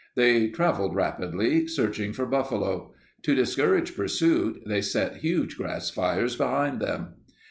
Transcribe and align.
They 0.15 0.47
traveled 0.49 0.95
rapidly, 0.95 1.67
searching 1.67 2.11
for 2.11 2.25
buffalo. 2.25 2.91
To 3.21 3.35
discourage 3.35 3.95
pursuit, 3.95 4.63
they 4.65 4.81
set 4.81 5.17
huge 5.17 5.55
grass 5.57 5.91
fires 5.91 6.35
behind 6.35 6.79
them. 6.79 7.09